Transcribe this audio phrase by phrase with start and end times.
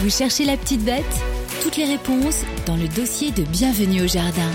[0.00, 1.04] Vous cherchez la petite bête?
[1.62, 4.50] Toutes les réponses dans le dossier de Bienvenue au Jardin.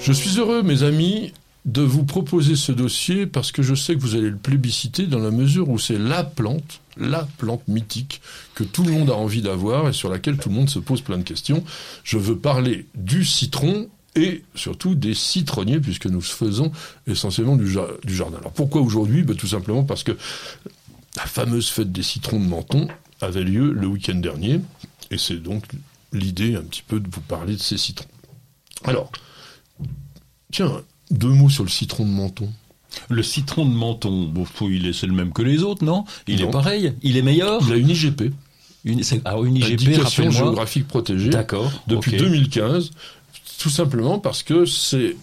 [0.00, 1.32] Je suis heureux, mes amis,
[1.64, 5.18] de vous proposer ce dossier parce que je sais que vous allez le plébisciter dans
[5.18, 8.20] la mesure où c'est la plante, la plante mythique
[8.54, 11.00] que tout le monde a envie d'avoir et sur laquelle tout le monde se pose
[11.00, 11.64] plein de questions.
[12.04, 16.70] Je veux parler du citron et surtout des citronniers, puisque nous faisons
[17.08, 18.38] essentiellement du, jardin.
[18.38, 19.24] Alors pourquoi aujourd'hui?
[19.24, 20.16] Ben, Tout simplement parce que
[21.16, 22.86] la fameuse fête des citrons de Menton
[23.20, 24.60] avait lieu le week-end dernier,
[25.10, 25.64] et c'est donc
[26.12, 28.08] l'idée un petit peu de vous parler de ces citrons.
[28.84, 29.10] Alors,
[30.52, 32.52] tiens, deux mots sur le citron de Menton.
[33.08, 36.04] Le citron de Menton, bon, il est, c'est le même que les autres, non?
[36.26, 36.94] Il est pareil?
[37.02, 37.62] Il est meilleur?
[37.66, 38.32] Il a une IGP.
[38.84, 41.30] Une, ah, une IGP, Indication géographique protégée.
[41.30, 41.70] D'accord.
[41.88, 42.90] Depuis 2015,
[43.58, 45.16] tout simplement parce que c'est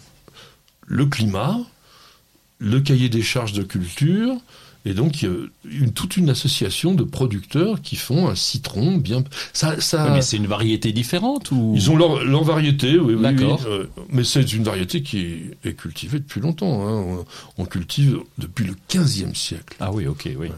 [0.85, 1.59] le climat,
[2.59, 4.35] le cahier des charges de culture,
[4.85, 5.27] et donc, a
[5.69, 9.23] une, toute une association de producteurs qui font un citron bien.
[9.53, 10.09] Ça, ça...
[10.13, 11.71] mais c'est une variété différente ou?
[11.75, 15.73] Ils ont leur, leur variété, oui, oui, oui euh, mais c'est une variété qui est
[15.73, 16.85] cultivée depuis longtemps.
[16.85, 17.23] Hein.
[17.57, 19.77] On, cultive depuis le 15e siècle.
[19.79, 20.49] Ah oui, ok, oui.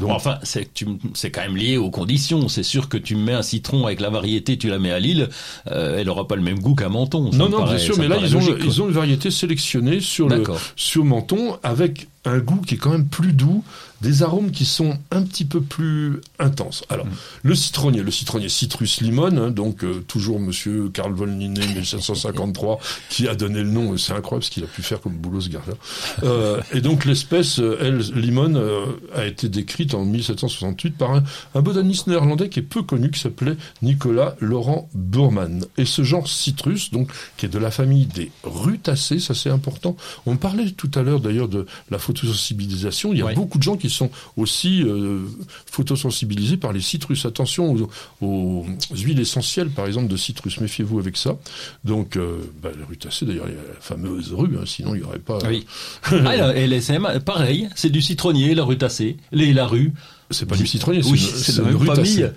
[0.00, 0.68] Donc, enfin, c'est
[1.14, 2.48] c'est quand même lié aux conditions.
[2.48, 5.28] C'est sûr que tu mets un citron avec la variété, tu la mets à Lille,
[5.70, 7.30] euh, elle aura pas le même goût qu'un menton.
[7.32, 10.42] Non, non, bien sûr, mais là ils ont, ils ont une variété sélectionnée sur le
[10.76, 13.64] sur menton avec un goût qui est quand même plus doux,
[14.00, 16.84] des arômes qui sont un petit peu plus intenses.
[16.88, 17.10] Alors, mm.
[17.42, 22.78] le citronnier, le citronnier citrus limon, hein, donc euh, toujours Monsieur Karl von Linné, 1753,
[23.10, 23.96] qui a donné le nom.
[23.96, 25.74] C'est incroyable ce qu'il a pu faire comme boulot ce gars-là.
[26.22, 31.22] Euh, et donc l'espèce, euh, elle, limon, euh, a été décrite en 1768 par un,
[31.54, 35.64] un, botaniste néerlandais qui est peu connu, qui s'appelait Nicolas Laurent Burman.
[35.76, 39.96] Et ce genre citrus, donc, qui est de la famille des rutacées, ça c'est important.
[40.26, 43.12] On parlait tout à l'heure d'ailleurs de la photosensibilisation.
[43.12, 45.20] Il y a beaucoup de gens qui sont aussi euh,
[45.66, 47.24] photosensibilisés par les citrus.
[47.26, 47.76] Attention
[48.20, 50.60] aux, huiles essentielles, par exemple, de citrus.
[50.60, 51.36] Méfiez-vous avec ça.
[51.84, 55.38] Donc, euh, bah, les rutacées, d'ailleurs, la fameuse rue, hein, sinon il n'y aurait pas...
[55.48, 55.66] Oui.
[56.10, 59.92] ah, LSM, pareil, c'est du citronnier, la rutacée, les, la rue.
[60.30, 62.30] C'est pas du citronnier, c'est une, une famille.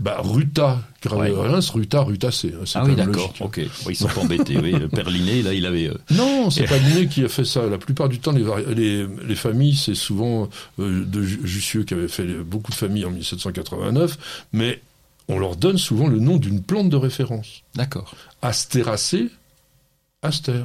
[0.00, 1.32] Bah, Ruta, ouais.
[1.72, 2.54] Ruta, Rutacé.
[2.54, 3.34] Hein, ah oui, d'accord.
[3.40, 3.60] Ok.
[3.88, 4.58] ils sont embêtés.
[4.58, 4.74] oui.
[4.94, 5.88] Perliné, là, il avait.
[5.88, 5.98] Euh...
[6.10, 7.66] Non, c'est pas Linné qui a fait ça.
[7.66, 8.44] La plupart du temps, les,
[8.74, 10.48] les, les familles, c'est souvent
[10.78, 14.80] euh, de Jussieu qui avait fait beaucoup de familles en 1789, mais
[15.28, 17.62] on leur donne souvent le nom d'une plante de référence.
[17.74, 18.14] D'accord.
[18.42, 19.30] Astéracée,
[20.22, 20.64] Aster.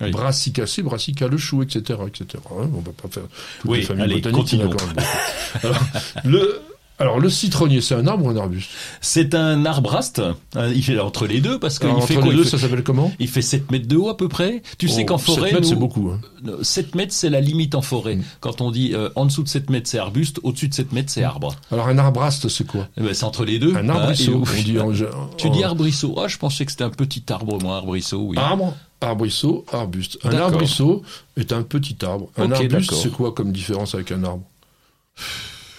[0.00, 0.10] Oui.
[0.10, 2.42] Brassicacée, brassica le chou, etc., etc.
[2.50, 3.22] Hein, on va pas faire
[3.60, 4.54] toutes oui, les familles allez, botaniques.
[5.62, 5.78] Alors,
[6.24, 6.60] le,
[6.98, 8.70] alors le citronnier, c'est un arbre ou un arbuste
[9.00, 10.22] C'est un arbraste.
[10.56, 13.12] Euh, il fait entre les deux parce qu'il fait entre les deux, ça s'appelle comment
[13.18, 14.62] Il fait 7 mètres de haut à peu près.
[14.78, 16.10] Tu sais oh, qu'en forêt, 7 mètres c'est beaucoup.
[16.10, 16.20] Hein.
[16.62, 18.16] 7 mètres c'est la limite en forêt.
[18.16, 18.24] Mm.
[18.40, 21.10] Quand on dit euh, en dessous de 7 mètres c'est arbuste, au-dessus de 7 mètres
[21.10, 21.56] c'est arbre.
[21.72, 23.74] Alors un arbraste c'est quoi eh ben, C'est entre les deux.
[23.74, 24.44] Un arbrisseau.
[24.46, 24.92] Hein, dit en...
[25.36, 26.14] Tu dis arbrisseau.
[26.18, 28.20] Ah, je pensais que c'était un petit arbre, moi, arbrisseau.
[28.28, 28.38] Oui.
[28.38, 30.18] Arbre arbrisseau, arbuste.
[30.24, 31.02] Un arbrisseau
[31.36, 32.28] est un petit arbre.
[32.36, 34.44] Un arbuste, c'est quoi comme différence avec un arbre?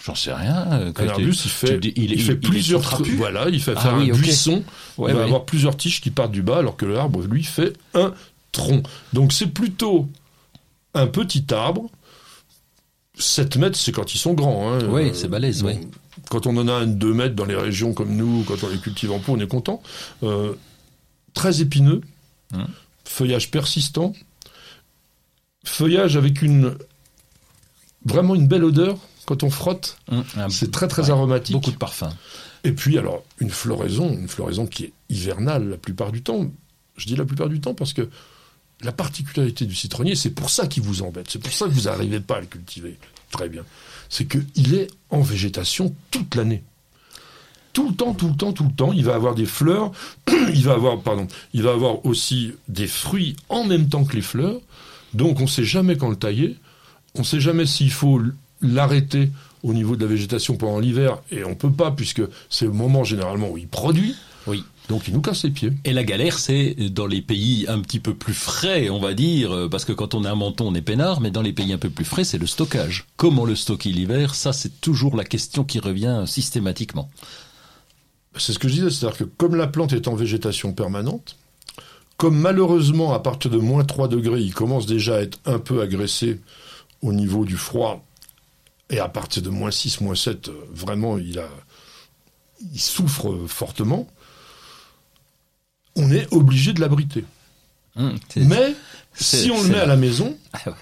[0.03, 0.91] J'en sais rien.
[0.97, 3.07] Un arbuste, il fait, il, fait plusieurs trucs.
[3.15, 4.63] Voilà, il fait ah faire un buisson.
[4.97, 8.13] il va avoir plusieurs tiges qui partent du bas, alors que l'arbre, lui, fait un
[8.51, 8.83] tronc.
[9.13, 10.09] Donc c'est plutôt
[10.93, 11.89] un petit arbre.
[13.17, 14.73] 7 mètres, c'est quand ils sont grands.
[14.73, 14.79] Hein.
[14.89, 15.75] Oui, c'est balèze, oui.
[16.29, 18.79] Quand on en a un 2 mètres dans les régions comme nous, quand on les
[18.79, 19.81] cultive en pot, on est content.
[20.23, 20.53] Euh,
[21.33, 22.01] très épineux,
[22.53, 22.67] hum.
[23.05, 24.13] feuillage persistant,
[25.63, 26.75] feuillage avec une
[28.05, 29.97] vraiment une belle odeur quand on frotte.
[30.11, 31.53] Mmh, c'est très très aromatique.
[31.53, 32.09] Beaucoup de parfum.
[32.63, 36.51] Et puis alors une floraison, une floraison qui est hivernale la plupart du temps.
[36.97, 38.09] Je dis la plupart du temps parce que
[38.81, 41.83] la particularité du citronnier, c'est pour ça qu'il vous embête, c'est pour ça que vous
[41.83, 42.97] n'arrivez pas à le cultiver.
[43.31, 43.63] Très bien.
[44.09, 46.63] C'est qu'il est en végétation toute l'année.
[47.71, 49.91] Tout le temps, tout le temps, tout le temps, il va avoir des fleurs,
[50.53, 54.21] il va avoir, pardon, il va avoir aussi des fruits en même temps que les
[54.21, 54.59] fleurs.
[55.15, 56.57] Donc on ne sait jamais quand le tailler,
[57.15, 58.21] on ne sait jamais s'il faut
[58.63, 59.29] l'arrêter
[59.61, 63.03] au niveau de la végétation pendant l'hiver, et on peut pas, puisque c'est le moment
[63.03, 64.15] généralement où il produit.
[64.45, 64.63] Oui.
[64.89, 65.71] Donc il nous casse les pieds.
[65.85, 69.69] Et la galère, c'est dans les pays un petit peu plus frais, on va dire,
[69.71, 71.77] parce que quand on est un menton, on est peinard, mais dans les pays un
[71.77, 73.05] peu plus frais, c'est le stockage.
[73.15, 77.09] Comment le stocker l'hiver Ça, c'est toujours la question qui revient systématiquement.
[78.35, 81.37] C'est ce que je disais, c'est-à-dire que comme la plante est en végétation permanente,
[82.17, 85.81] comme malheureusement à partir de moins 3 degrés, il commence déjà à être un peu
[85.81, 86.41] agressé
[87.01, 88.03] au niveau du froid
[88.89, 91.49] et à partir de moins 6, moins 7, euh, vraiment, il, a,
[92.73, 94.07] il souffre fortement.
[95.95, 97.23] On est obligé de l'abriter.
[97.95, 98.73] Hum, Mais
[99.13, 100.75] si on le met à la maison, ah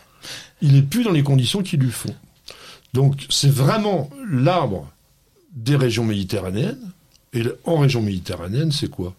[0.61, 2.13] il n'est plus dans les conditions qu'il lui faut.
[2.93, 4.89] Donc c'est vraiment l'arbre
[5.53, 6.91] des régions méditerranéennes.
[7.33, 9.13] Et en région méditerranéenne, c'est quoi?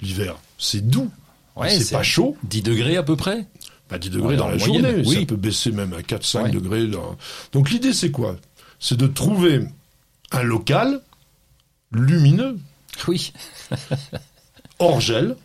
[0.00, 1.10] L'hiver, c'est doux.
[1.56, 2.36] Ouais, c'est pas chaud.
[2.44, 3.46] 10 degrés à peu près
[3.92, 5.20] Pas 10 degrés dans la journée, oui.
[5.20, 6.88] ça peut baisser même à 4-5 degrés.
[7.52, 8.36] Donc l'idée, c'est quoi?
[8.80, 9.66] C'est de trouver
[10.30, 11.02] un local
[11.92, 12.58] lumineux.
[13.06, 13.32] Oui.
[14.78, 15.36] hors gel.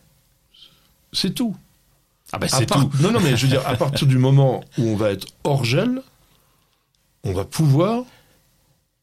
[1.12, 1.56] C'est tout.
[2.32, 2.90] Ah ben c'est tout.
[3.02, 5.66] Non, non, mais je veux dire, à partir du moment où on va être hors
[5.66, 6.02] gel,
[7.24, 8.04] on va pouvoir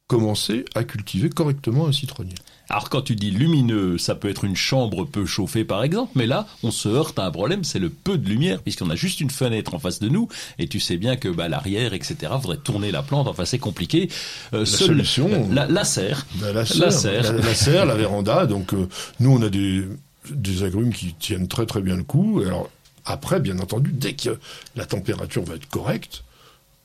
[0.07, 2.35] commencer à cultiver correctement un citronnier.
[2.69, 6.27] Alors quand tu dis lumineux, ça peut être une chambre peu chauffée par exemple, mais
[6.27, 9.21] là on se heurte à un problème, c'est le peu de lumière puisqu'on a juste
[9.21, 10.29] une fenêtre en face de nous
[10.59, 12.33] et tu sais bien que bah, l'arrière etc.
[12.41, 14.11] faudrait tourner la plante, enfin c'est compliqué.
[14.53, 18.47] Euh, la solution, la, la, serre, la, serre, la, serre, la, véranda.
[18.47, 18.89] Donc euh,
[19.21, 19.85] nous on a des
[20.31, 22.43] des agrumes qui tiennent très très bien le coup.
[22.47, 22.71] Alors
[23.05, 24.39] après bien entendu dès que
[24.77, 26.25] la température va être correcte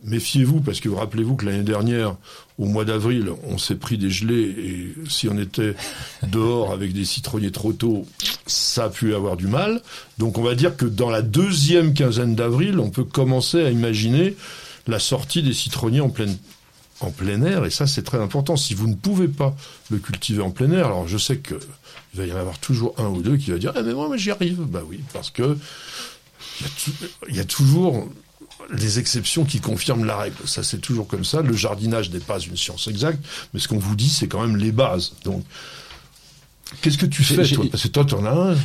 [0.03, 2.15] méfiez-vous, parce que vous rappelez-vous que l'année dernière,
[2.57, 5.75] au mois d'avril, on s'est pris des gelées, et si on était
[6.23, 8.05] dehors avec des citronniers trop tôt,
[8.45, 9.81] ça a pu avoir du mal.
[10.17, 14.35] Donc on va dire que dans la deuxième quinzaine d'avril, on peut commencer à imaginer
[14.87, 18.55] la sortie des citronniers en plein air, et ça c'est très important.
[18.55, 19.55] Si vous ne pouvez pas
[19.89, 21.55] le cultiver en plein air, alors je sais que
[22.13, 24.15] il va y en avoir toujours un ou deux qui va dire eh mais moi
[24.17, 24.61] j'y arrive.
[24.61, 25.57] Bah oui, parce que
[27.29, 28.09] il y a toujours
[28.71, 30.35] les exceptions qui confirment la règle.
[30.45, 31.41] Ça, c'est toujours comme ça.
[31.41, 33.23] Le jardinage n'est pas une science exacte,
[33.53, 35.13] mais ce qu'on vous dit, c'est quand même les bases.
[35.23, 35.43] Donc,
[36.81, 37.65] qu'est-ce que tu fais, toi?
[37.71, 38.55] Parce que toi, tu en as un.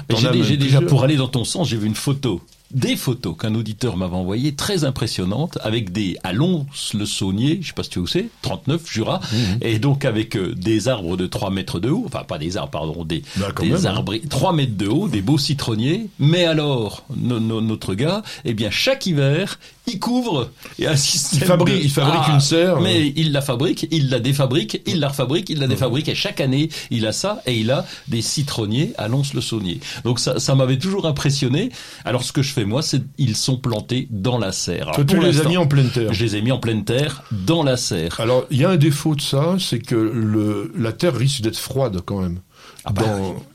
[0.43, 3.97] J'ai déjà, pour aller dans ton sens, j'ai vu une photo des photos qu'un auditeur
[3.97, 8.01] m'avait envoyées, très impressionnantes, avec des à le saunier, je sais pas si tu sais
[8.01, 9.37] où c'est, 39 Jura, mmh.
[9.63, 12.71] et donc avec euh, des arbres de 3 mètres de haut, enfin pas des arbres,
[12.71, 13.91] pardon, des, bah, des hein.
[13.91, 19.07] arbres 3 mètres de haut, des beaux citronniers, mais alors, notre gars, eh bien chaque
[19.07, 22.81] hiver, il couvre et il fabrique, il fabrique ah, une serre.
[22.81, 26.41] Mais il la fabrique, il la défabrique, il la refabrique, il la défabrique et chaque
[26.41, 29.81] année il a ça et il a des citronniers à Lons-le-Saunier.
[30.05, 31.71] Donc ça, ça m'avait toujours impressionné.
[32.05, 34.89] Alors ce que je fais moi, c'est ils sont plantés dans la serre.
[34.89, 36.13] Alors, tu les as mis en pleine terre.
[36.13, 38.21] Je les ai mis en pleine terre dans la serre.
[38.21, 41.59] Alors il y a un défaut de ça, c'est que le, la terre risque d'être
[41.59, 42.39] froide quand même.
[42.85, 43.05] Ah bah,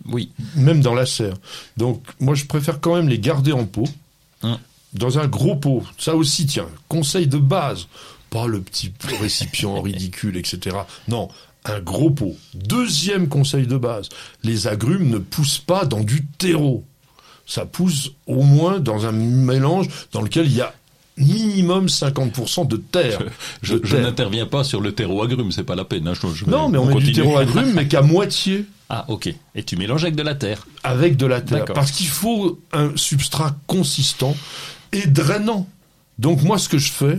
[0.05, 0.31] oui.
[0.55, 1.35] Même dans la serre.
[1.77, 3.87] Donc moi je préfère quand même les garder en pot.
[4.43, 4.57] Hum
[4.93, 5.83] dans un gros pot.
[5.97, 7.87] Ça aussi, tiens, conseil de base.
[8.29, 10.77] Pas le petit récipient ridicule, etc.
[11.07, 11.29] Non,
[11.65, 12.35] un gros pot.
[12.53, 14.09] Deuxième conseil de base.
[14.43, 16.85] Les agrumes ne poussent pas dans du terreau.
[17.49, 20.71] Ça pousse au moins dans un mélange dans lequel il y a
[21.17, 23.23] minimum 50% de terre.
[23.63, 26.07] Je, n'interviens pas sur le terreau agrume, c'est pas la peine.
[26.07, 26.13] Hein,
[26.45, 28.65] non, mais on, met du terreau agrume, mais qu'à moitié.
[28.87, 29.33] Ah, ok.
[29.55, 30.67] Et tu mélanges avec de la terre.
[30.83, 31.65] Avec de la terre.
[31.65, 34.37] Parce qu'il faut un substrat consistant
[34.91, 35.67] et drainant.
[36.19, 37.17] Donc moi, ce que je fais,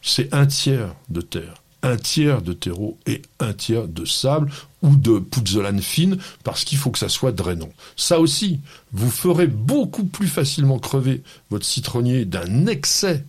[0.00, 1.54] c'est un tiers de terre,
[1.84, 4.50] un tiers de terreau et un tiers de sable
[4.82, 7.70] ou de pouzzolane fine, parce qu'il faut que ça soit drainant.
[7.96, 8.60] Ça aussi,
[8.92, 13.24] vous ferez beaucoup plus facilement crever votre citronnier d'un excès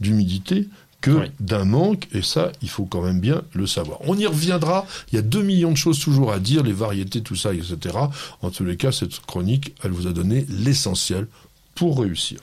[0.00, 0.68] d'humidité
[1.00, 4.00] que d'un manque, et ça, il faut quand même bien le savoir.
[4.08, 7.20] On y reviendra, il y a deux millions de choses toujours à dire, les variétés,
[7.20, 7.96] tout ça, etc.
[8.42, 11.28] En tous les cas, cette chronique, elle vous a donné l'essentiel
[11.74, 12.40] pour réussir.